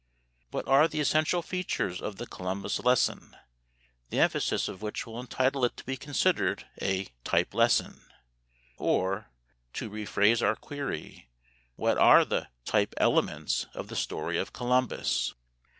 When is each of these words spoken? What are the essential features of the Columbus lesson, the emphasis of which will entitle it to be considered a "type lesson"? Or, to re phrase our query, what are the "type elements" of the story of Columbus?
What 0.49 0.67
are 0.67 0.87
the 0.87 0.99
essential 0.99 1.43
features 1.43 2.01
of 2.01 2.15
the 2.15 2.25
Columbus 2.25 2.79
lesson, 2.79 3.35
the 4.09 4.19
emphasis 4.19 4.67
of 4.67 4.81
which 4.81 5.05
will 5.05 5.19
entitle 5.19 5.63
it 5.63 5.77
to 5.77 5.83
be 5.83 5.95
considered 5.95 6.65
a 6.81 7.09
"type 7.23 7.53
lesson"? 7.53 8.07
Or, 8.79 9.29
to 9.73 9.89
re 9.89 10.05
phrase 10.07 10.41
our 10.41 10.55
query, 10.55 11.29
what 11.75 11.99
are 11.99 12.25
the 12.25 12.47
"type 12.65 12.95
elements" 12.97 13.67
of 13.75 13.89
the 13.89 13.95
story 13.95 14.39
of 14.39 14.53
Columbus? 14.53 15.35